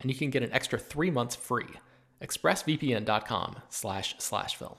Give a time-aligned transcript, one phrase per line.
[0.00, 1.68] and you can get an extra three months free.
[2.22, 4.76] ExpressVPN.com slash slash film.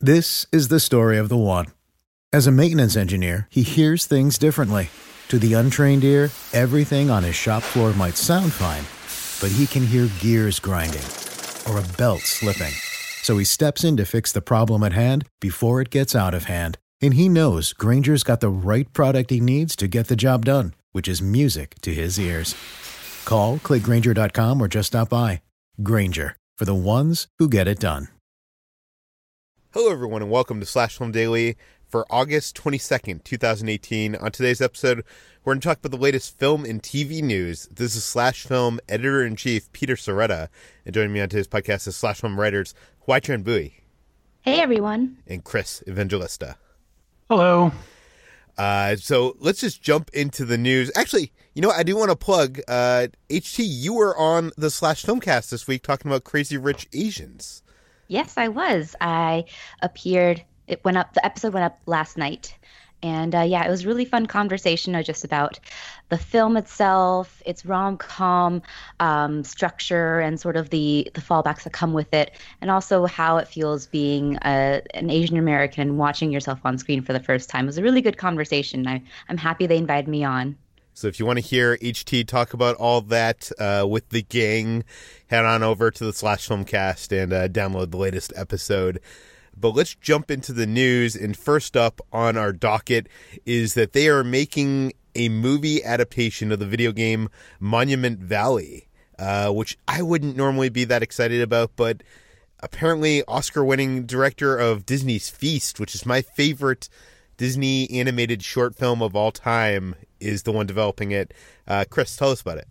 [0.00, 1.66] This is the story of the one.
[2.32, 4.90] As a maintenance engineer, he hears things differently.
[5.28, 8.84] To the untrained ear, everything on his shop floor might sound fine,
[9.40, 11.04] but he can hear gears grinding
[11.68, 12.72] or a belt slipping.
[13.22, 16.44] So he steps in to fix the problem at hand before it gets out of
[16.44, 16.78] hand.
[17.00, 20.74] And he knows Grainger's got the right product he needs to get the job done,
[20.92, 22.54] which is music to his ears.
[23.28, 25.42] Call, clickgrainger.com, or just stop by.
[25.82, 28.08] Grainger, for the ones who get it done.
[29.74, 34.16] Hello, everyone, and welcome to Slash Film Daily for August 22nd, 2018.
[34.16, 35.04] On today's episode,
[35.44, 37.68] we're going to talk about the latest film and TV news.
[37.70, 40.48] This is Slash Film Editor in Chief Peter Sciretta,
[40.86, 42.74] and joining me on today's podcast is Slash Film writers
[43.06, 43.74] Hoai-Tran Bui.
[44.40, 45.18] Hey, everyone.
[45.26, 46.56] And Chris Evangelista.
[47.28, 47.72] Hello.
[48.58, 50.90] Uh, so let's just jump into the news.
[50.96, 53.64] Actually, you know, I do want to plug uh, HT.
[53.64, 57.62] You were on the Slash Filmcast this week talking about Crazy Rich Asians.
[58.08, 58.96] Yes, I was.
[59.00, 59.44] I
[59.80, 60.44] appeared.
[60.66, 61.14] It went up.
[61.14, 62.56] The episode went up last night,
[63.02, 65.58] and uh, yeah, it was really fun conversation uh, just about
[66.08, 68.62] the film itself, its rom com
[69.00, 73.36] um, structure, and sort of the the fallbacks that come with it, and also how
[73.36, 77.64] it feels being a, an Asian American watching yourself on screen for the first time.
[77.64, 78.86] It was a really good conversation.
[78.86, 80.56] I, I'm happy they invited me on.
[80.98, 84.82] So if you want to hear HT talk about all that uh, with the gang,
[85.28, 89.00] head on over to the Slash Filmcast and uh, download the latest episode.
[89.60, 91.14] But let's jump into the news.
[91.16, 93.08] And first up on our docket
[93.44, 99.50] is that they are making a movie adaptation of the video game Monument Valley, uh,
[99.50, 102.02] which I wouldn't normally be that excited about, but
[102.60, 106.88] apparently Oscar winning director of Disney's Feast, which is my favorite
[107.36, 111.32] Disney animated short film of all time, is the one developing it.
[111.66, 112.68] Uh, Chris, tell us about it.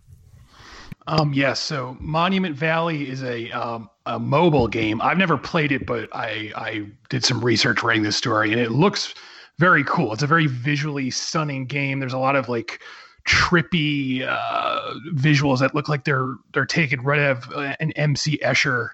[1.08, 5.00] Um, yes, so Monument Valley is a um, a mobile game.
[5.00, 8.72] I've never played it, but I I did some research writing this story, and it
[8.72, 9.14] looks
[9.58, 10.12] very cool.
[10.12, 11.98] It's a very visually stunning game.
[11.98, 12.82] There's a lot of like
[13.26, 18.38] trippy uh, visuals that look like they're they're taken right out of uh, an MC
[18.44, 18.90] Escher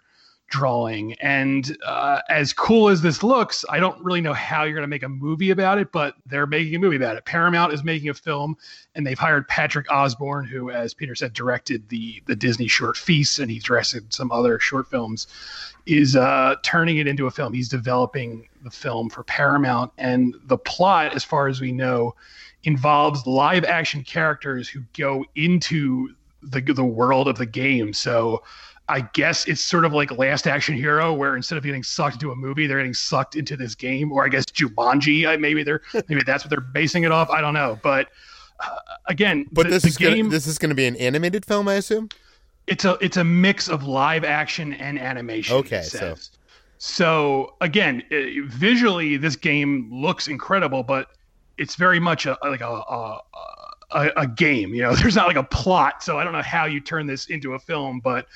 [0.54, 1.14] drawing.
[1.14, 4.88] And uh, as cool as this looks, I don't really know how you're going to
[4.88, 7.24] make a movie about it, but they're making a movie about it.
[7.24, 8.56] Paramount is making a film,
[8.94, 13.40] and they've hired Patrick Osborne, who, as Peter said, directed the the Disney short Feast,
[13.40, 15.26] and he's directed some other short films.
[15.86, 17.52] Is uh, turning it into a film.
[17.52, 22.14] He's developing the film for Paramount, and the plot, as far as we know,
[22.62, 27.92] involves live action characters who go into the the world of the game.
[27.92, 28.44] So
[28.88, 32.32] I guess it's sort of like Last Action Hero, where instead of getting sucked into
[32.32, 34.12] a movie, they're getting sucked into this game.
[34.12, 37.30] Or I guess Jumanji, maybe they're maybe that's what they're basing it off.
[37.30, 38.08] I don't know, but
[38.60, 38.76] uh,
[39.06, 41.46] again, but the, this the is game, gonna, this is going to be an animated
[41.46, 42.10] film, I assume.
[42.66, 45.56] It's a it's a mix of live action and animation.
[45.56, 46.14] Okay, so
[46.78, 51.08] so again, uh, visually, this game looks incredible, but
[51.56, 53.20] it's very much a like a, a
[53.92, 54.74] a, a, game.
[54.74, 57.26] You know, there's not like a plot, so I don't know how you turn this
[57.26, 58.26] into a film, but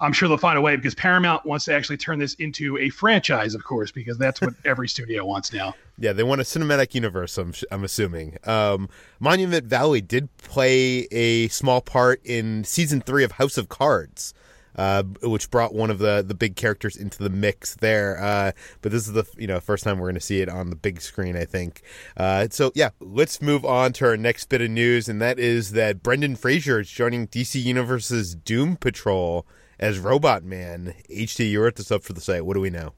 [0.00, 2.90] I'm sure they'll find a way because Paramount wants to actually turn this into a
[2.90, 5.74] franchise, of course, because that's what every studio wants now.
[5.98, 7.38] Yeah, they want a cinematic universe.
[7.38, 8.36] I'm, I'm assuming.
[8.44, 8.90] Um,
[9.20, 14.34] Monument Valley did play a small part in season three of House of Cards.
[14.76, 18.22] uh, which brought one of the the big characters into the mix there.
[18.22, 18.52] Uh,
[18.82, 20.76] but this is the you know first time we're going to see it on the
[20.76, 21.80] big screen, I think.
[22.14, 25.72] Uh, so yeah, let's move on to our next bit of news, and that is
[25.72, 29.46] that Brendan Fraser is joining DC Universe's Doom Patrol
[29.78, 30.94] as Robot Man.
[31.10, 32.44] HT, you wrote this up for the site.
[32.44, 32.92] What do we know?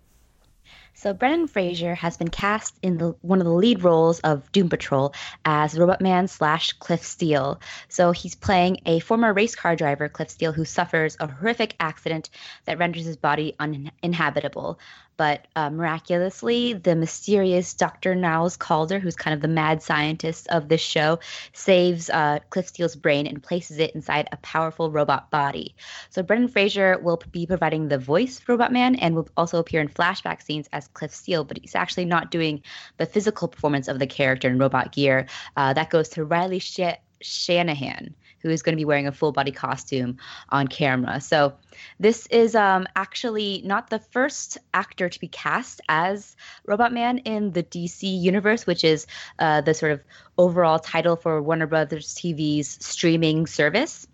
[0.99, 4.69] So Brendan Fraser has been cast in the one of the lead roles of Doom
[4.69, 5.15] Patrol
[5.45, 7.61] as Robot Man slash Cliff Steele.
[7.89, 12.31] So he's playing a former race car driver, Cliff Steele, who suffers a horrific accident
[12.65, 14.81] that renders his body uninhabitable.
[15.19, 18.15] But uh, miraculously, the mysterious Dr.
[18.15, 21.19] Niles Calder, who's kind of the mad scientist of this show,
[21.53, 25.75] saves uh, Cliff Steele's brain and places it inside a powerful robot body.
[26.11, 29.81] So Brendan Fraser will be providing the voice for Robot Man and will also appear
[29.81, 32.63] in flashback scenes as Cliff Steele, but he's actually not doing
[32.97, 35.27] the physical performance of the character in robot gear.
[35.57, 36.81] Uh, that goes to Riley Sh-
[37.21, 40.19] Shanahan who is going to be wearing a full body costume
[40.51, 41.21] on camera.
[41.21, 41.55] So
[42.01, 46.37] this is um, actually not the first actor to be cast as
[46.67, 49.07] Robot Man in the DC universe, which is
[49.39, 50.03] uh, the sort of
[50.37, 54.07] overall title for Warner Brothers TV's streaming service.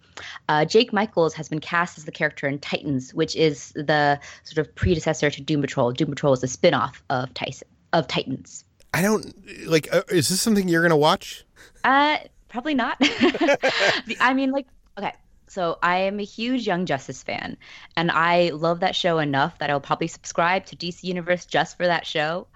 [0.48, 4.66] Uh, Jake Michaels has been cast as the character in Titans, which is the sort
[4.66, 5.92] of predecessor to Doom Patrol.
[5.92, 8.64] Doom Patrol is a spin-off of Tyson, of Titans.
[8.92, 9.34] I don't
[9.66, 9.92] like.
[9.92, 11.44] Uh, is this something you're gonna watch?
[11.82, 12.18] Uh,
[12.54, 12.96] probably not.
[14.20, 14.66] I mean, like,
[14.96, 15.12] okay.
[15.48, 17.56] So I am a huge Young Justice fan,
[17.96, 21.86] and I love that show enough that I'll probably subscribe to DC Universe just for
[21.86, 22.46] that show.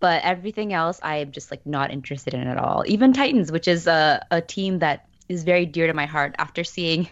[0.00, 2.84] But everything else, I am just like not interested in at all.
[2.86, 6.34] Even Titans, which is a, a team that is very dear to my heart.
[6.38, 7.08] After seeing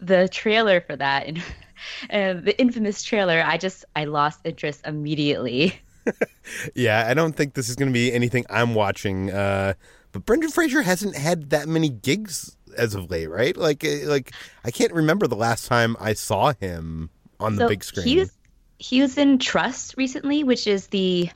[0.00, 1.42] the trailer for that and,
[2.10, 5.78] and the infamous trailer, I just I lost interest immediately.
[6.74, 9.30] yeah, I don't think this is going to be anything I'm watching.
[9.30, 9.74] Uh,
[10.18, 13.56] but Brendan Fraser hasn't had that many gigs as of late, right?
[13.56, 14.32] Like, eh, like
[14.64, 18.04] I can't remember the last time I saw him on the so big screen.
[18.04, 18.32] He was,
[18.78, 21.30] he was in Trust recently, which is the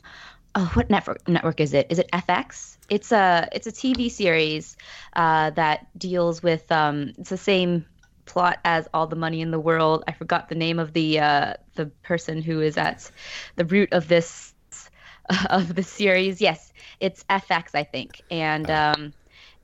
[0.56, 1.86] oh, what network network is it?
[1.90, 2.76] Is it FX?
[2.90, 4.76] It's a it's a TV series
[5.12, 7.86] uh, that deals with um, it's the same
[8.26, 10.02] plot as All the Money in the World.
[10.08, 13.08] I forgot the name of the uh, the person who is at
[13.54, 14.52] the root of this
[15.50, 16.40] of the series.
[16.40, 16.71] Yes,
[17.02, 19.12] it's FX, I think, and um,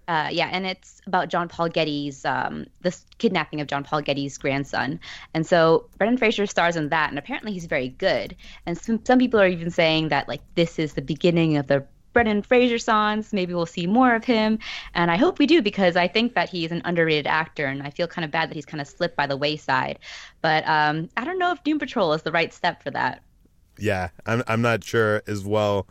[0.09, 4.37] uh, yeah, and it's about John Paul Getty's um, the kidnapping of John Paul Getty's
[4.37, 4.99] grandson,
[5.35, 8.35] and so Brendan Fraser stars in that, and apparently he's very good.
[8.67, 11.87] And some some people are even saying that like this is the beginning of the
[12.13, 13.33] Brendan Fraser songs.
[13.33, 14.59] Maybe we'll see more of him,
[14.95, 17.91] and I hope we do because I think that he's an underrated actor, and I
[17.91, 20.01] feel kind of bad that he's kind of slipped by the wayside.
[20.43, 23.23] But um, I don't know if Doom Patrol is the right step for that.
[23.79, 25.87] Yeah, I'm I'm not sure as well.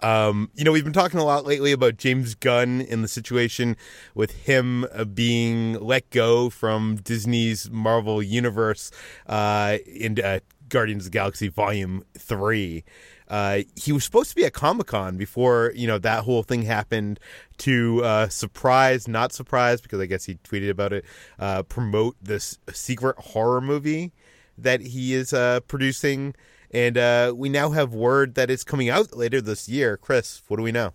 [0.00, 3.76] Um, you know, we've been talking a lot lately about James Gunn in the situation
[4.14, 8.90] with him uh, being let go from Disney's Marvel Universe
[9.26, 12.84] uh, in uh, Guardians of the Galaxy Volume 3.
[13.28, 16.62] Uh, he was supposed to be at Comic Con before you know that whole thing
[16.62, 17.18] happened
[17.58, 21.04] to uh, surprise, not surprise, because I guess he tweeted about it.
[21.38, 24.12] Uh, promote this secret horror movie
[24.56, 26.34] that he is uh, producing
[26.76, 29.96] and uh, we now have word that it's coming out later this year.
[29.96, 30.92] Chris, what do we know?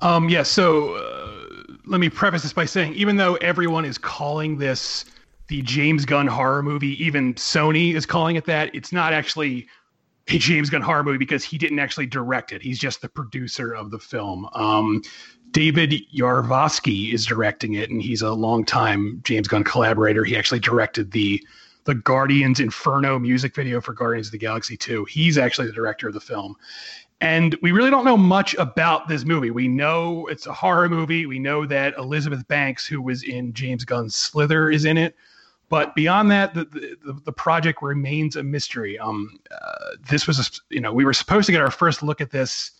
[0.00, 4.56] Um, yeah, so uh, let me preface this by saying, even though everyone is calling
[4.56, 5.04] this
[5.48, 9.68] the James Gunn horror movie, even Sony is calling it that, it's not actually
[10.28, 12.62] a James Gunn horror movie because he didn't actually direct it.
[12.62, 14.48] He's just the producer of the film.
[14.54, 15.02] Um,
[15.50, 20.24] David Yarovesky is directing it, and he's a longtime James Gunn collaborator.
[20.24, 21.46] He actually directed the
[21.84, 25.04] the Guardians Inferno music video for Guardians of the Galaxy 2.
[25.04, 26.56] He's actually the director of the film.
[27.20, 29.50] And we really don't know much about this movie.
[29.50, 31.26] We know it's a horror movie.
[31.26, 35.14] We know that Elizabeth Banks, who was in James Gunn's Slither, is in it.
[35.68, 38.98] But beyond that, the, the, the project remains a mystery.
[38.98, 42.20] Um, uh, this was, a, you know, we were supposed to get our first look
[42.20, 42.72] at this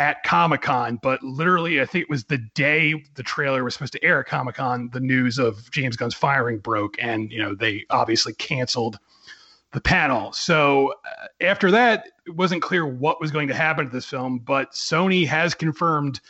[0.00, 3.92] at Comic Con, but literally, I think it was the day the trailer was supposed
[3.92, 7.54] to air at Comic Con, the news of James Gunn's firing broke, and you know
[7.54, 8.98] they obviously canceled
[9.72, 10.32] the panel.
[10.32, 14.38] So uh, after that, it wasn't clear what was going to happen to this film,
[14.38, 16.20] but Sony has confirmed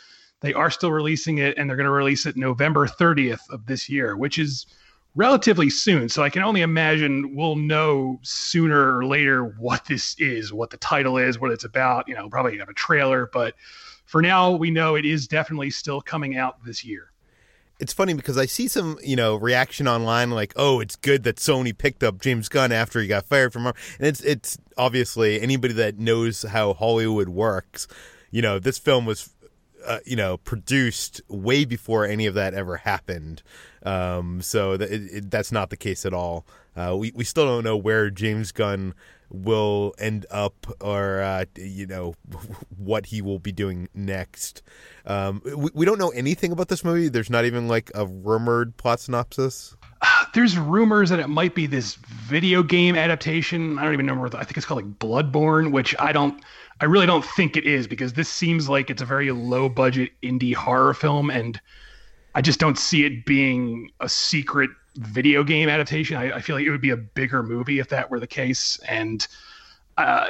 [0.41, 3.87] they are still releasing it, and they're going to release it November 30th of this
[3.89, 4.65] year, which is
[5.15, 6.09] relatively soon.
[6.09, 10.77] So I can only imagine we'll know sooner or later what this is, what the
[10.77, 12.07] title is, what it's about.
[12.07, 13.55] You know, probably have a trailer, but
[14.05, 17.11] for now, we know it is definitely still coming out this year.
[17.79, 21.37] It's funny because I see some, you know, reaction online like, "Oh, it's good that
[21.37, 25.73] Sony picked up James Gunn after he got fired from," and it's it's obviously anybody
[25.75, 27.87] that knows how Hollywood works,
[28.29, 29.29] you know, this film was
[29.85, 33.43] uh, you know, produced way before any of that ever happened.
[33.83, 36.45] Um, so that it, it, that's not the case at all.
[36.75, 38.93] Uh, we we still don't know where James Gunn
[39.31, 42.15] will end up, or uh, you know,
[42.77, 44.61] what he will be doing next.
[45.05, 47.09] Um, we, we don't know anything about this movie.
[47.09, 49.75] There's not even like a rumored plot synopsis.
[50.33, 53.79] There's rumors that it might be this video game adaptation.
[53.79, 54.25] I don't even know.
[54.25, 56.41] I think it's called like Bloodborne, which I don't.
[56.81, 60.09] I really don't think it is because this seems like it's a very low budget
[60.23, 61.61] indie horror film, and
[62.33, 66.17] I just don't see it being a secret video game adaptation.
[66.17, 68.79] I, I feel like it would be a bigger movie if that were the case,
[68.87, 69.25] and
[69.97, 70.27] uh,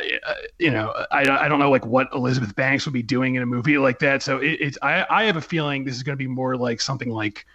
[0.60, 3.46] you know, I, I don't know like what Elizabeth Banks would be doing in a
[3.46, 4.22] movie like that.
[4.22, 6.82] So it, it's I, I have a feeling this is going to be more like
[6.82, 7.46] something like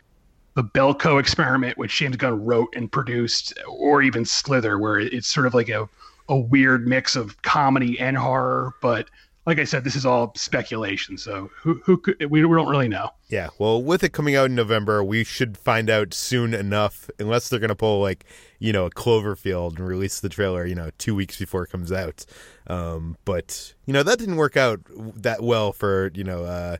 [0.54, 5.46] the Belko experiment, which James Gunn wrote and produced, or even Slither, where it's sort
[5.46, 5.86] of like a
[6.28, 8.74] a weird mix of comedy and horror.
[8.80, 9.08] But
[9.46, 13.10] like I said, this is all speculation, so who who could, we don't really know.
[13.28, 17.48] Yeah, well, with it coming out in November, we should find out soon enough, unless
[17.48, 18.24] they're gonna pull like
[18.58, 21.92] you know a Cloverfield and release the trailer, you know, two weeks before it comes
[21.92, 22.26] out.
[22.66, 24.80] Um, but you know that didn't work out
[25.22, 26.76] that well for you know uh,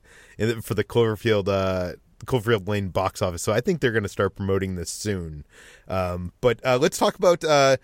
[0.60, 1.48] for the Cloverfield.
[1.48, 5.44] Uh, Cloverfield Lane box office, so I think they're going to start promoting this soon.
[5.86, 7.76] Um, but uh, let's talk about uh,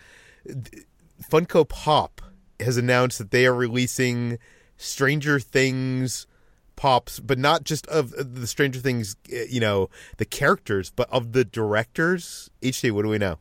[1.23, 2.21] Funko Pop
[2.61, 4.39] has announced that they are releasing
[4.77, 6.27] Stranger Things
[6.77, 11.33] pops, but not just of the Stranger Things, eh, you know, the characters, but of
[11.33, 12.51] the directors.
[12.63, 13.39] HD, what do we know?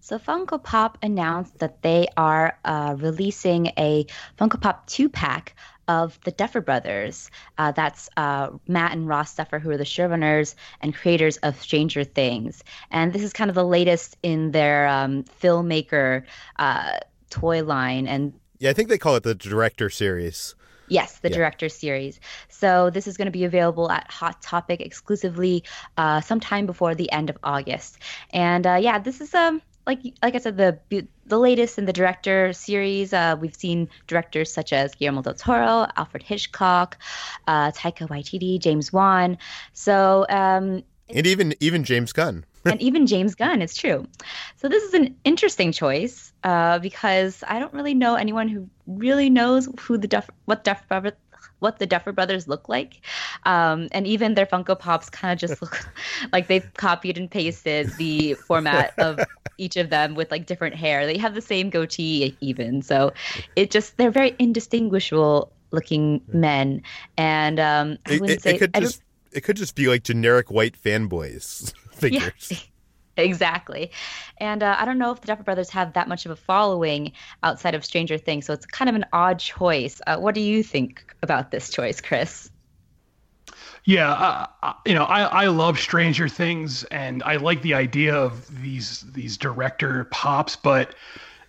[0.00, 4.06] So Funko Pop announced that they are uh, releasing a
[4.38, 5.54] Funko Pop two pack
[5.88, 7.30] of the Duffer Brothers.
[7.58, 12.04] Uh, that's uh, Matt and Ross Duffer, who are the showrunners and creators of Stranger
[12.04, 12.62] Things.
[12.90, 16.24] And this is kind of the latest in their um, filmmaker
[16.56, 18.06] uh, toy line.
[18.06, 20.54] And yeah, I think they call it the director series.
[20.86, 21.36] Yes, the yeah.
[21.36, 22.20] director series.
[22.48, 25.64] So this is going to be available at Hot Topic exclusively
[25.96, 27.98] uh, sometime before the end of August.
[28.32, 30.78] And uh, yeah, this is um like like I said, the
[31.26, 33.12] the latest in the director series.
[33.12, 36.98] Uh, we've seen directors such as Guillermo del Toro, Alfred Hitchcock,
[37.46, 39.38] uh, Taika Waititi, James Wan.
[39.72, 42.44] So um, and even even James Gunn.
[42.66, 44.06] and even James Gunn, it's true.
[44.56, 49.30] So this is an interesting choice uh, because I don't really know anyone who really
[49.30, 50.84] knows who the Duff, what Duff
[51.60, 53.00] what the Duffer Brothers look like.
[53.44, 55.88] Um, and even their Funko Pops kind of just look
[56.32, 59.20] like they've copied and pasted the format of
[59.60, 61.06] each of them with like different hair.
[61.06, 62.82] They have the same goatee, even.
[62.82, 63.12] So
[63.56, 66.82] it just, they're very indistinguishable looking men.
[67.16, 68.54] And um, I wouldn't it, say.
[68.54, 69.02] It could, just,
[69.32, 72.48] it could just be like generic white fanboys figures.
[72.50, 72.58] Yeah.
[73.16, 73.90] exactly.
[74.38, 77.12] And uh, I don't know if the Duffer Brothers have that much of a following
[77.42, 80.00] outside of Stranger Things, so it's kind of an odd choice.
[80.06, 82.50] Uh, what do you think about this choice, Chris?
[83.84, 88.62] Yeah, uh, you know, I, I love Stranger Things, and I like the idea of
[88.62, 90.94] these these director pops, but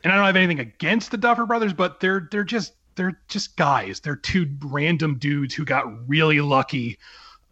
[0.04, 3.58] and I don't have anything against the Duffer Brothers, but they're they're just they're just
[3.58, 4.00] guys.
[4.00, 6.98] They're two random dudes who got really lucky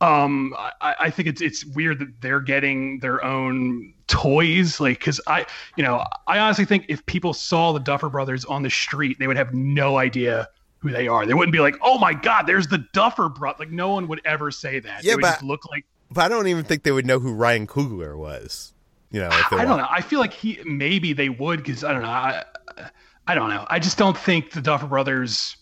[0.01, 5.19] um I, I, think it's it's weird that they're getting their own toys like because
[5.27, 5.45] i
[5.75, 9.27] you know i honestly think if people saw the duffer brothers on the street they
[9.27, 10.47] would have no idea
[10.79, 13.69] who they are they wouldn't be like oh my god there's the duffer bro like
[13.69, 16.83] no one would ever say that yeah but look like but i don't even think
[16.83, 18.73] they would know who ryan coogler was
[19.11, 22.01] you know i don't know i feel like he maybe they would because i don't
[22.01, 22.43] know I,
[23.27, 25.55] I don't know i just don't think the duffer brothers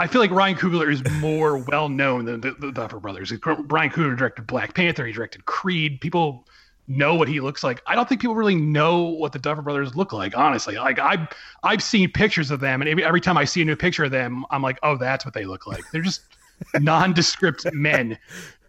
[0.00, 3.32] I feel like Ryan Coogler is more well known than the, the Duffer Brothers.
[3.32, 5.04] Ryan Coogler directed Black Panther.
[5.04, 6.00] He directed Creed.
[6.00, 6.46] People
[6.88, 7.82] know what he looks like.
[7.86, 10.36] I don't think people really know what the Duffer Brothers look like.
[10.36, 11.28] Honestly, like I've
[11.62, 14.44] I've seen pictures of them, and every time I see a new picture of them,
[14.50, 15.84] I'm like, oh, that's what they look like.
[15.92, 16.22] They're just
[16.80, 18.18] nondescript men.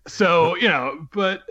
[0.10, 1.44] So you know, but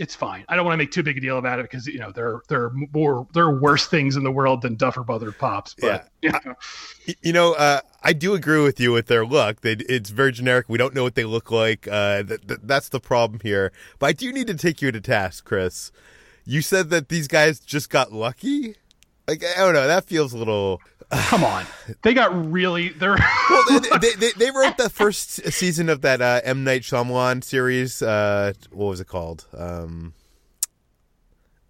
[0.00, 0.46] it's fine.
[0.48, 2.40] I don't want to make too big a deal about it because you know there
[2.48, 5.74] there are more there are worse things in the world than Duffer Brother pops.
[5.78, 6.38] But yeah.
[6.44, 9.60] you know, you know uh, I do agree with you with their look.
[9.60, 10.66] They, it's very generic.
[10.68, 11.86] We don't know what they look like.
[11.86, 13.72] Uh, th- th- that's the problem here.
[13.98, 15.92] But I do need to take you to task, Chris.
[16.46, 18.76] You said that these guys just got lucky.
[19.28, 19.86] Like I don't know.
[19.86, 20.80] That feels a little.
[21.10, 21.66] Come on,
[22.02, 22.90] they got really.
[22.90, 23.16] They're
[23.50, 23.80] well.
[24.00, 28.00] They, they, they, wrote the first season of that uh, M Night Shyamalan series.
[28.00, 29.44] Uh, what was it called?
[29.56, 30.14] Um,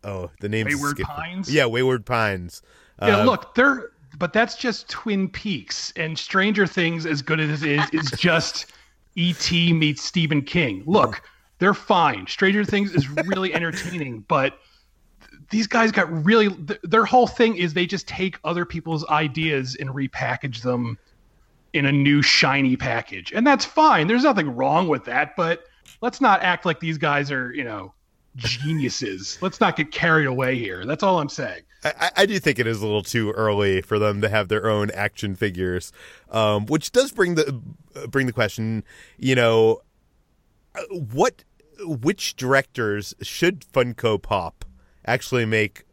[0.04, 0.66] oh, the name.
[0.66, 1.52] Wayward Pines.
[1.52, 2.61] Yeah, Wayward Pines.
[3.00, 7.06] Yeah, uh, look, they're but that's just Twin Peaks and Stranger Things.
[7.06, 8.66] As good as it is, is just
[9.16, 9.73] E.T.
[9.73, 10.82] meets Stephen King.
[10.87, 11.23] Look,
[11.59, 12.26] they're fine.
[12.26, 14.59] Stranger Things is really entertaining, but
[15.50, 16.49] these guys got really
[16.83, 20.97] their whole thing is they just take other people's ideas and repackage them
[21.73, 23.33] in a new shiny package.
[23.33, 24.07] And that's fine.
[24.07, 25.64] There's nothing wrong with that, but
[26.00, 27.92] let's not act like these guys are, you know,
[28.37, 29.38] geniuses.
[29.42, 30.85] let's not get carried away here.
[30.85, 31.62] That's all I'm saying.
[31.83, 34.69] I, I, do think it is a little too early for them to have their
[34.69, 35.92] own action figures,
[36.30, 37.59] um, which does bring the
[38.09, 38.85] bring the question.
[39.16, 39.80] You know,
[40.75, 41.42] uh, what
[41.80, 44.60] which directors should Funko Pop
[45.07, 45.85] actually make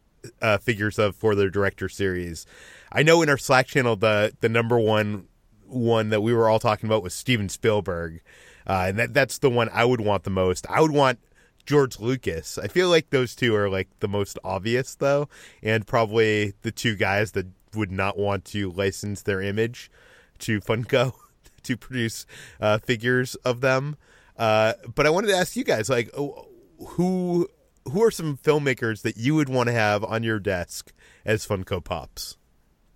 [0.42, 2.46] uh, figures of for their director series?
[2.92, 5.28] I know in our Slack channel the the number one
[5.66, 8.20] one that we were all talking about was Steven Spielberg,
[8.66, 10.66] uh, and that that's the one I would want the most.
[10.68, 11.18] I would want
[11.66, 12.58] George Lucas.
[12.58, 15.28] I feel like those two are like the most obvious though,
[15.62, 19.90] and probably the two guys that would not want to license their image
[20.38, 21.12] to Funko
[21.62, 22.26] to produce
[22.60, 23.96] uh, figures of them.
[24.36, 27.48] Uh, but I wanted to ask you guys, like, who
[27.90, 30.92] who are some filmmakers that you would want to have on your desk
[31.24, 32.36] as Funko Pops?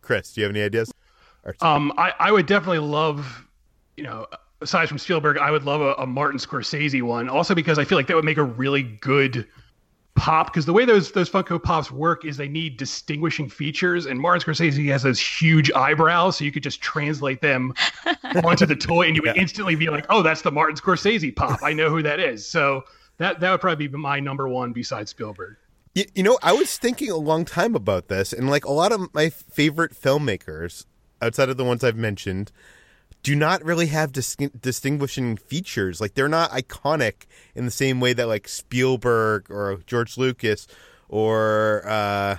[0.01, 0.93] Chris, do you have any ideas?
[1.61, 3.49] Um, I, I would definitely love,
[3.97, 4.27] you know,
[4.61, 7.29] aside from Spielberg, I would love a, a, Martin Scorsese one.
[7.29, 9.47] Also because I feel like that would make a really good
[10.15, 10.47] pop.
[10.47, 14.53] Because the way those those Funko Pops work is they need distinguishing features, and Martin
[14.53, 17.75] Scorsese has those huge eyebrows, so you could just translate them
[18.45, 19.43] onto the toy, and you would yeah.
[19.43, 21.61] instantly be like, "Oh, that's the Martin Scorsese pop.
[21.63, 22.85] I know who that is." So
[23.19, 25.57] that that would probably be my number one besides Spielberg.
[25.95, 28.93] You, you know, I was thinking a long time about this, and like a lot
[28.93, 30.87] of my favorite filmmakers
[31.21, 32.51] outside of the ones I've mentioned
[33.23, 36.01] do not really have dis- distinguishing features.
[36.01, 40.67] Like they're not iconic in the same way that like Spielberg or George Lucas
[41.09, 42.37] or uh,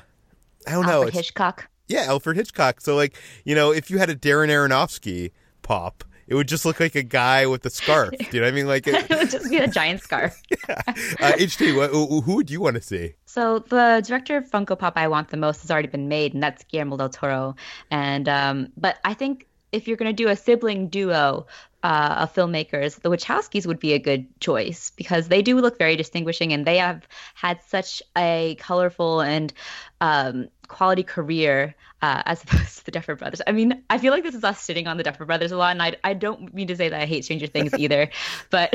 [0.67, 1.69] I don't know Alfred Hitchcock.
[1.87, 2.81] Yeah, Alfred Hitchcock.
[2.81, 3.15] So like
[3.45, 6.03] you know, if you had a Darren Aronofsky pop,
[6.33, 8.09] it would just look like a guy with a scarf.
[8.09, 8.65] Do you know what I mean?
[8.65, 10.41] Like it, it would just be a giant scarf.
[10.67, 10.81] yeah.
[10.87, 13.13] Uh, HT, what, who would you want to see?
[13.27, 16.41] So the director of Funko Pop I want the most has already been made, and
[16.41, 17.55] that's Guillermo del Toro.
[17.91, 21.45] And um, but I think if you're going to do a sibling duo
[21.81, 25.97] uh, of filmmakers, the Wachowskis would be a good choice because they do look very
[25.97, 29.51] distinguishing and they have had such a colorful and
[29.99, 33.41] um, quality career uh, as opposed to the Duffer Brothers.
[33.45, 35.71] I mean, I feel like this is us sitting on the Duffer Brothers a lot,
[35.71, 38.09] and I, I don't mean to say that I hate Stranger Things either,
[38.49, 38.73] but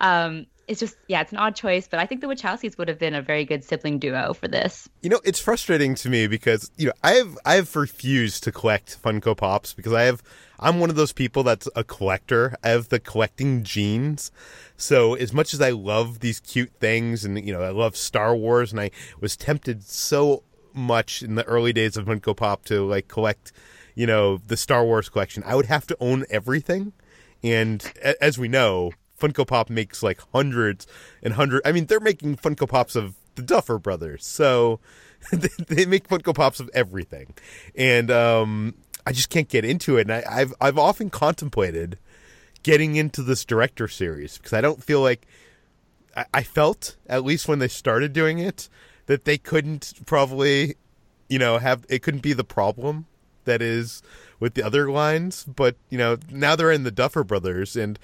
[0.00, 2.98] um, it's just yeah, it's an odd choice, but I think the Wachowskis would have
[2.98, 4.88] been a very good sibling duo for this.
[5.02, 8.52] You know, it's frustrating to me because you know I have I have refused to
[8.52, 10.22] collect Funko Pops because I have
[10.60, 12.54] I'm one of those people that's a collector.
[12.62, 14.30] I have the collecting genes.
[14.76, 18.36] So as much as I love these cute things and you know I love Star
[18.36, 20.42] Wars and I was tempted so
[20.74, 23.52] much in the early days of Funko Pop to like collect
[23.94, 26.92] you know the Star Wars collection, I would have to own everything.
[27.42, 30.86] And as we know, Funko Pop makes like hundreds
[31.22, 31.62] and hundreds.
[31.64, 34.80] I mean, they're making Funko Pops of the Duffer Brothers, so
[35.32, 37.34] they make Funko Pops of everything,
[37.74, 38.74] and um,
[39.06, 40.02] I just can't get into it.
[40.02, 41.98] And I, I've I've often contemplated
[42.62, 45.26] getting into this director series because I don't feel like
[46.16, 48.68] I, I felt at least when they started doing it
[49.06, 50.76] that they couldn't probably
[51.28, 53.06] you know have it couldn't be the problem
[53.48, 54.02] that is
[54.38, 57.98] with the other lines, but you know now they're in the Duffer Brothers, and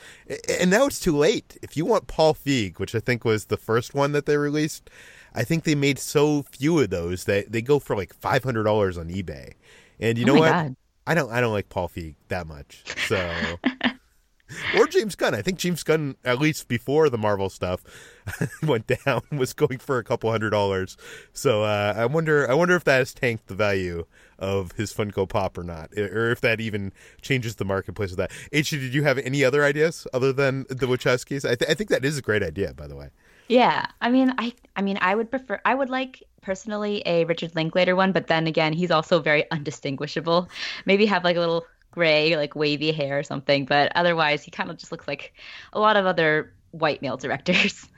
[0.48, 1.56] and now it's too late.
[1.62, 4.90] If you want Paul Feig, which I think was the first one that they released,
[5.34, 8.64] I think they made so few of those that they go for like five hundred
[8.64, 9.52] dollars on eBay.
[10.00, 10.50] And you oh know what?
[10.50, 10.76] God.
[11.06, 13.30] I don't I don't like Paul Feig that much, so.
[14.78, 15.34] or James Gunn.
[15.34, 17.82] I think James Gunn, at least before the Marvel stuff
[18.62, 20.96] went down, was going for a couple hundred dollars.
[21.32, 24.06] So uh, I wonder, I wonder if that has tanked the value
[24.38, 28.32] of his Funko Pop or not, or if that even changes the marketplace of that.
[28.52, 31.48] H, did you have any other ideas other than the Wachowskis?
[31.48, 33.10] I, th- I think that is a great idea, by the way.
[33.48, 37.54] Yeah, I mean, I, I mean, I would prefer, I would like personally a Richard
[37.54, 40.48] Linklater one, but then again, he's also very undistinguishable.
[40.86, 44.70] Maybe have like a little gray, like wavy hair or something, but otherwise, he kind
[44.70, 45.32] of just looks like
[45.72, 47.86] a lot of other white male directors.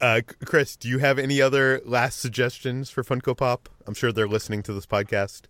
[0.00, 3.68] Uh, Chris, do you have any other last suggestions for Funko Pop?
[3.84, 5.46] I'm sure they're listening to this podcast.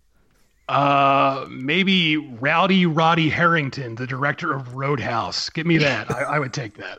[0.67, 5.51] Uh, maybe Rowdy Roddy Herrington, the director of Roadhouse.
[5.51, 6.09] Give me that.
[6.09, 6.97] I, I would take that.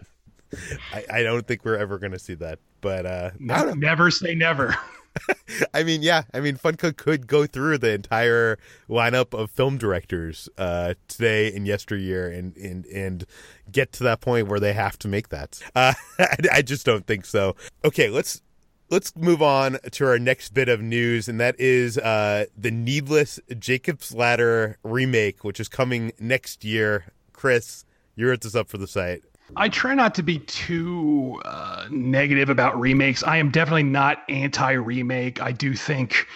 [0.95, 4.37] I, I, don't think we're ever going to see that, but uh, no, never say
[4.37, 4.77] never.
[5.75, 6.23] I mean, yeah.
[6.33, 11.67] I mean, Funko could go through the entire lineup of film directors uh, today and
[11.67, 13.25] yesteryear, and and and
[13.71, 15.61] get to that point where they have to make that.
[15.75, 17.55] Uh, I, I just don't think so.
[17.85, 18.43] Okay, let's
[18.91, 23.39] let's move on to our next bit of news, and that is uh, the Needless
[23.59, 27.13] Jacob's Ladder remake, which is coming next year.
[27.33, 27.85] Chris,
[28.17, 29.23] you wrote this up for the site.
[29.57, 33.23] I try not to be too uh, negative about remakes.
[33.23, 35.43] I am definitely not anti remake.
[35.43, 36.27] I do think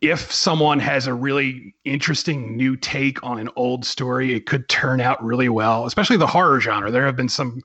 [0.00, 5.00] if someone has a really interesting new take on an old story, it could turn
[5.00, 6.90] out really well, especially the horror genre.
[6.90, 7.62] There have been some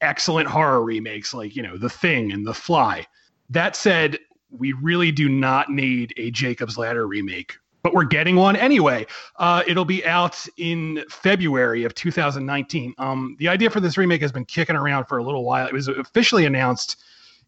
[0.00, 3.06] excellent horror remakes like, you know, The Thing and The Fly.
[3.50, 4.18] That said,
[4.50, 9.06] we really do not need a Jacob's Ladder remake, but we're getting one anyway.
[9.36, 12.94] Uh, it'll be out in February of 2019.
[12.98, 15.66] Um, the idea for this remake has been kicking around for a little while.
[15.66, 16.96] It was officially announced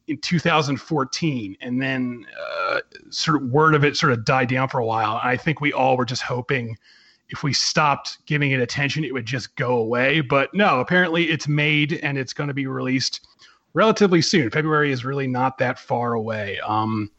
[0.06, 4.78] in 2014, and then uh, sort of word of it sort of died down for
[4.78, 5.20] a while.
[5.22, 6.76] I think we all were just hoping
[7.30, 10.20] if we stopped giving it attention, it would just go away.
[10.20, 13.26] But no, apparently it's made and it's going to be released
[13.72, 14.50] relatively soon.
[14.50, 16.58] February is really not that far away.
[16.66, 17.10] Um,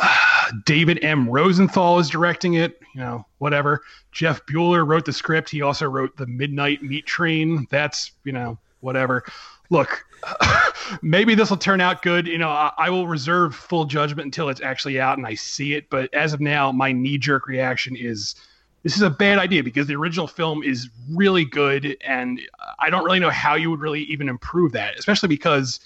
[0.64, 1.28] David M.
[1.28, 2.80] Rosenthal is directing it.
[2.94, 3.82] You know, whatever.
[4.12, 5.50] Jeff Buhler wrote the script.
[5.50, 7.66] He also wrote the Midnight Meat Train.
[7.70, 9.24] That's you know whatever.
[9.68, 10.06] Look,
[11.02, 12.26] maybe this will turn out good.
[12.26, 15.74] You know, I, I, will reserve full judgment until it's actually out and I see
[15.74, 15.90] it.
[15.90, 18.36] But as of now, my knee jerk reaction is
[18.82, 21.96] this is a bad idea because the original film is really good.
[22.02, 22.40] And
[22.78, 25.80] I don't really know how you would really even improve that, especially because,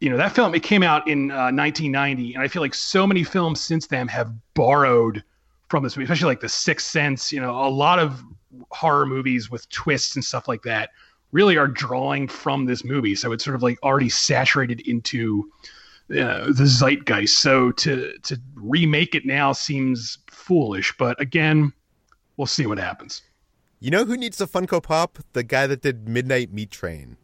[0.00, 2.34] you know, that film, it came out in uh, 1990.
[2.34, 5.22] And I feel like so many films since then have borrowed
[5.68, 7.32] from this movie, especially like The Sixth Sense.
[7.32, 8.22] You know, a lot of
[8.70, 10.90] horror movies with twists and stuff like that
[11.32, 13.14] really are drawing from this movie.
[13.14, 15.50] So it's sort of like already saturated into
[16.10, 17.38] uh, the zeitgeist.
[17.38, 20.94] So to to remake it now seems foolish.
[20.96, 21.72] But again,
[22.36, 23.22] we'll see what happens.
[23.80, 25.18] You know who needs a Funko Pop?
[25.32, 27.16] The guy that did Midnight Meat Train.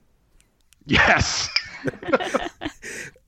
[0.86, 1.48] Yes.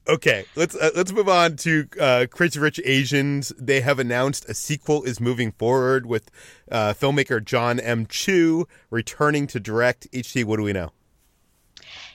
[0.08, 3.52] Okay, let's uh, let's move on to uh, Crazy Rich Asians.
[3.56, 6.28] They have announced a sequel is moving forward with
[6.72, 8.06] uh, filmmaker John M.
[8.06, 10.10] Chu returning to direct.
[10.10, 10.90] HT, what do we know?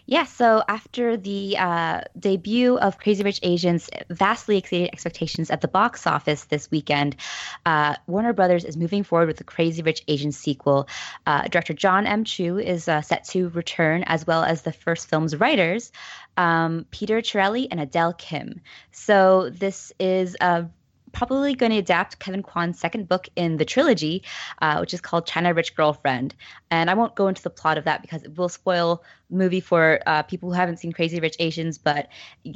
[0.10, 5.68] Yeah, so after the uh, debut of Crazy Rich Asians vastly exceeded expectations at the
[5.68, 7.18] box office this weekend,
[7.66, 10.88] uh, Warner Brothers is moving forward with the Crazy Rich Asians sequel.
[11.26, 12.24] Uh, director John M.
[12.24, 15.92] Chu is uh, set to return, as well as the first film's writers,
[16.38, 18.62] um, Peter Chiarelli and Adele Lim.
[18.92, 20.70] So this is a
[21.12, 24.24] probably going to adapt Kevin Kwan's second book in the trilogy,
[24.62, 26.36] uh, which is called China Rich Girlfriend.
[26.70, 30.00] And I won't go into the plot of that because it will spoil movie for
[30.06, 31.78] uh, people who haven't seen Crazy Rich Asians.
[31.78, 32.08] But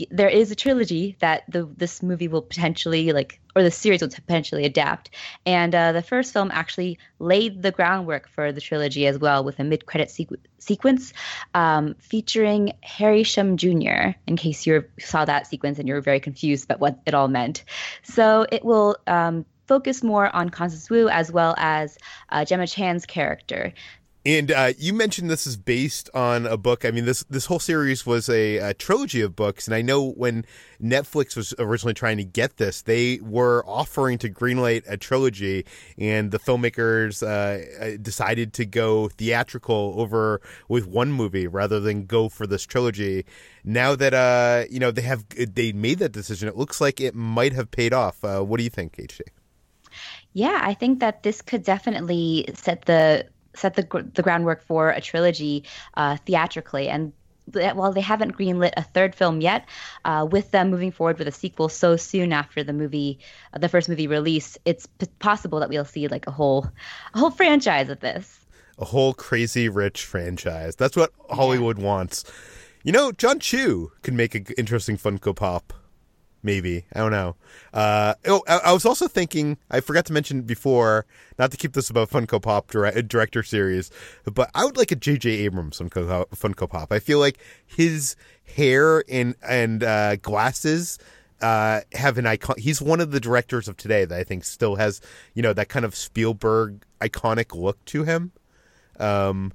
[0.10, 4.10] there is a trilogy that the this movie will potentially like or the series will
[4.10, 5.10] potentially adapt.
[5.46, 9.60] And uh, the first film actually laid the groundwork for the trilogy as well, with
[9.60, 11.14] a mid-credit sequ- sequence
[11.54, 14.12] um, featuring Harry Shum Jr.
[14.28, 17.28] In case you saw that sequence and you were very confused about what it all
[17.28, 17.64] meant,
[18.04, 18.98] so it will.
[19.08, 23.72] Um, focus more on Constance Wu as well as uh, Gemma Chan's character.
[24.24, 26.86] And uh, you mentioned this is based on a book.
[26.86, 30.12] I mean, this this whole series was a, a, trilogy of books, and I know
[30.12, 30.46] when
[30.80, 35.66] Netflix was originally trying to get this, they were offering to greenlight a trilogy,
[35.98, 42.06] and the filmmakers uh, uh decided to go theatrical over with one movie rather than
[42.06, 43.26] go for this trilogy.
[43.64, 47.16] Now that uh, you know they have they made that decision, it looks like it
[47.16, 48.24] might have paid off.
[48.24, 49.22] Uh, what do you think, HJ?
[50.34, 55.02] Yeah, I think that this could definitely set the set the the groundwork for a
[55.02, 55.64] trilogy
[55.96, 57.14] uh, theatrically, and
[57.54, 59.68] while they haven't greenlit a third film yet,
[60.06, 63.20] uh, with them moving forward with a sequel so soon after the movie,
[63.54, 66.68] uh, the first movie release, it's p- possible that we'll see like a whole,
[67.14, 68.40] a whole franchise of this.
[68.78, 70.76] A whole crazy rich franchise.
[70.76, 71.86] That's what Hollywood yeah.
[71.86, 72.24] wants.
[72.84, 75.74] You know, John Chu could make an interesting Funko Pop
[76.44, 77.36] maybe I don't know.
[77.74, 79.58] Uh, oh, I, I, was also thinking.
[79.70, 81.06] I forgot to mention before,
[81.40, 83.92] not to keep this about Funko Pop direct, director series,
[84.26, 85.30] but I would like a J.J.
[85.30, 86.92] Abrams Funko, Funko Pop.
[86.92, 88.16] I feel like his
[88.56, 91.00] hair and and uh, glasses.
[91.42, 92.56] Uh, have an icon.
[92.60, 95.02] He's one of the directors of today that I think still has,
[95.34, 98.32] you know, that kind of Spielberg iconic look to him.
[99.00, 99.52] Um,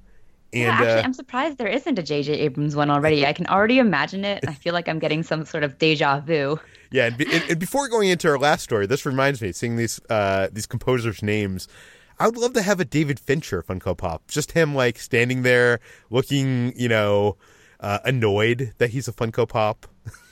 [0.53, 2.33] and, yeah, actually, uh, I'm surprised there isn't a J.J.
[2.33, 3.25] Abrams one already.
[3.25, 4.43] I can already imagine it.
[4.47, 6.59] I feel like I'm getting some sort of deja vu.
[6.91, 9.99] Yeah, and, and, and before going into our last story, this reminds me, seeing these
[10.09, 11.67] uh, these composers' names.
[12.19, 14.23] I would love to have a David Fincher Funko Pop.
[14.27, 15.79] Just him like standing there
[16.09, 17.37] looking, you know,
[17.79, 19.85] uh, annoyed that he's a Funko Pop.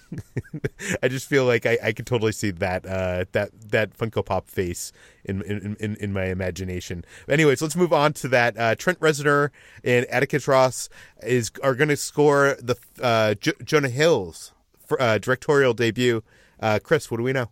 [1.04, 4.50] I just feel like I, I could totally see that uh, that that Funko Pop
[4.50, 4.92] face
[5.24, 7.04] in in, in, in my imagination.
[7.28, 8.58] anyways, let's move on to that.
[8.58, 9.50] Uh, Trent Reznor
[9.84, 10.90] and Atticus Ross
[11.24, 14.54] is are going to score the uh, J- Jonah Hill's
[15.00, 16.24] uh, directorial debut
[16.60, 17.50] uh, Chris, what do we know?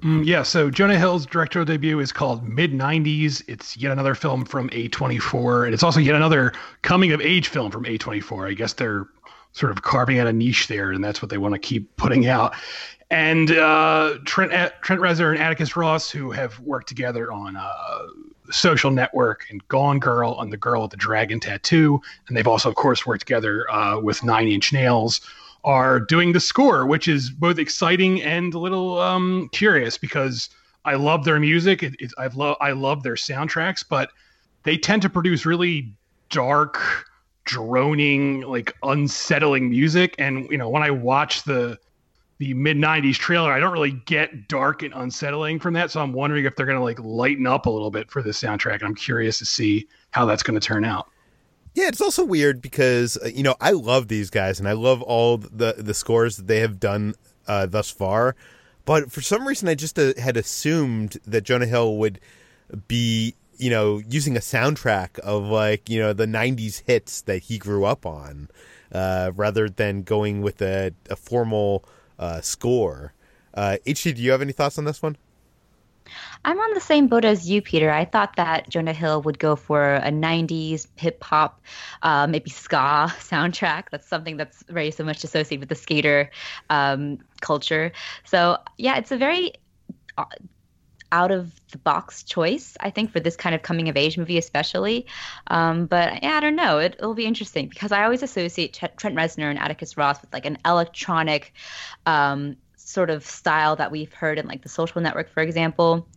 [0.00, 3.42] Mm, yeah, so Jonah Hill's directorial debut is called Mid 90s.
[3.48, 7.70] It's yet another film from A24, and it's also yet another coming of age film
[7.70, 8.50] from A24.
[8.50, 9.06] I guess they're
[9.52, 12.26] sort of carving out a niche there, and that's what they want to keep putting
[12.26, 12.54] out.
[13.10, 17.98] And uh, Trent, Trent Reznor and Atticus Ross, who have worked together on uh,
[18.50, 22.70] Social Network and Gone Girl and The Girl with the Dragon Tattoo, and they've also,
[22.70, 25.20] of course, worked together uh, with Nine Inch Nails
[25.64, 30.50] are doing the score, which is both exciting and a little um, curious because
[30.84, 31.82] I love their music.
[31.82, 34.10] It, it, I love I love their soundtracks, but
[34.64, 35.92] they tend to produce really
[36.30, 37.06] dark,
[37.44, 40.14] droning, like unsettling music.
[40.18, 41.78] And you know, when I watch the
[42.38, 45.90] the mid '90s trailer, I don't really get dark and unsettling from that.
[45.90, 48.30] So I'm wondering if they're going to like lighten up a little bit for the
[48.30, 48.74] soundtrack.
[48.74, 51.08] And I'm curious to see how that's going to turn out.
[51.74, 55.02] Yeah, it's also weird because uh, you know I love these guys and I love
[55.02, 57.14] all the the scores that they have done
[57.46, 58.36] uh, thus far,
[58.84, 62.20] but for some reason I just uh, had assumed that Jonah Hill would
[62.88, 67.58] be you know using a soundtrack of like you know the '90s hits that he
[67.58, 68.48] grew up on,
[68.92, 71.84] uh, rather than going with a, a formal
[72.18, 73.12] uh, score.
[73.54, 75.16] Uh, HT, do you have any thoughts on this one?
[76.44, 77.90] I'm on the same boat as you, Peter.
[77.90, 81.60] I thought that Jonah Hill would go for a 90s hip hop,
[82.02, 82.76] uh, maybe ska
[83.18, 83.84] soundtrack.
[83.90, 86.30] That's something that's very so much associated with the skater
[86.70, 87.92] um, culture.
[88.24, 89.52] So, yeah, it's a very
[90.18, 90.24] uh,
[91.12, 94.38] out of the box choice, I think, for this kind of coming of age movie,
[94.38, 95.06] especially.
[95.46, 96.78] Um, but yeah, I don't know.
[96.78, 100.46] It, will be interesting because I always associate Trent Reznor and Atticus Ross with like
[100.46, 101.52] an electronic
[102.06, 106.08] um, sort of style that we've heard in like the social network, for example.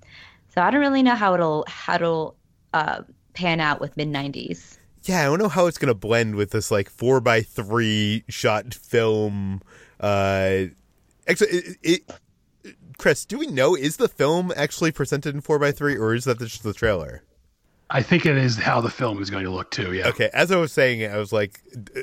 [0.55, 2.35] So I don't really know how it'll how it'll
[2.73, 3.03] uh,
[3.33, 4.77] pan out with mid '90s.
[5.03, 8.73] Yeah, I don't know how it's gonna blend with this like four by three shot
[8.73, 9.61] film.
[9.99, 10.65] Uh,
[11.27, 12.11] actually, it, it,
[12.97, 16.25] Chris, do we know is the film actually presented in four by three, or is
[16.25, 17.23] that just the trailer?
[17.89, 19.93] I think it is how the film is going to look too.
[19.93, 20.07] Yeah.
[20.07, 20.29] Okay.
[20.33, 21.61] As I was saying it, I was like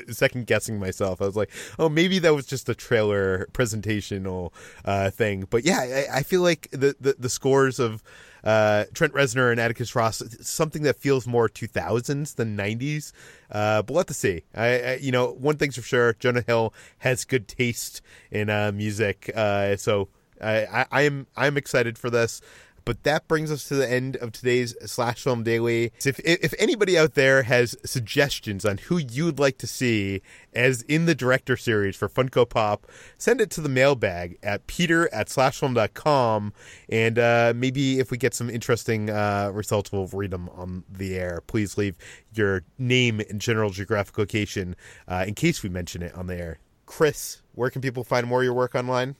[0.09, 1.21] second guessing myself.
[1.21, 4.53] I was like, oh, maybe that was just a trailer presentational
[4.85, 5.45] uh, thing.
[5.49, 5.79] But yeah,
[6.11, 8.01] I, I feel like the, the, the scores of
[8.45, 13.11] uh, Trent Reznor and Atticus Ross, something that feels more 2000s than 90s.
[13.51, 14.43] Uh, but us see.
[14.55, 18.01] I, I, you know, one thing's for sure, Jonah Hill has good taste
[18.31, 19.29] in uh, music.
[19.35, 20.07] Uh, so
[20.41, 22.41] I, I, am I'm excited for this.
[22.85, 25.91] But that brings us to the end of today's Slash Film Daily.
[26.05, 30.21] If, if anybody out there has suggestions on who you'd like to see
[30.53, 35.11] as in the director series for Funko Pop, send it to the mailbag at peter
[35.13, 36.53] at slashfilm.com.
[36.89, 41.15] And uh, maybe if we get some interesting uh, results, we'll read them on the
[41.15, 41.41] air.
[41.47, 41.97] Please leave
[42.33, 44.75] your name and general geographic location
[45.07, 46.59] uh, in case we mention it on the air.
[46.85, 49.15] Chris, where can people find more of your work online?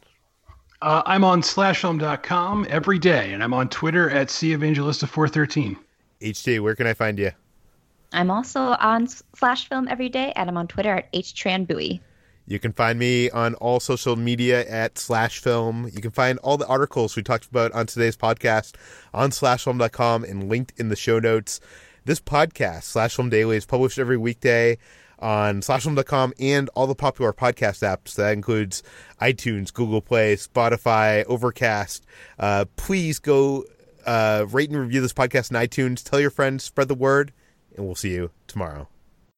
[0.83, 5.77] Uh, I'm on slashfilm.com every day, and I'm on Twitter at CEvangelista413.
[6.21, 7.31] HT, where can I find you?
[8.11, 12.01] I'm also on Slashfilm every day, and I'm on Twitter at HTranBui.
[12.47, 15.95] You can find me on all social media at Slashfilm.
[15.95, 18.75] You can find all the articles we talked about on today's podcast
[19.13, 21.61] on slashfilm.com and linked in the show notes.
[22.03, 24.77] This podcast, Slashfilm Daily, is published every weekday
[25.23, 28.15] on slashfilm.com and all the popular podcast apps.
[28.15, 28.83] That includes
[29.21, 32.05] iTunes, Google Play, Spotify, Overcast.
[32.37, 33.63] Uh, please go
[34.05, 36.03] uh, rate and review this podcast on iTunes.
[36.03, 37.31] Tell your friends, spread the word,
[37.75, 38.87] and we'll see you tomorrow.